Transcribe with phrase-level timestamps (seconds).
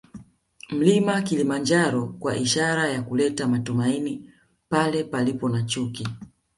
[0.69, 4.31] Mlima Kilimanjaro kwa ishara ya kuleta matumaini
[4.69, 6.07] pale palipo na chuki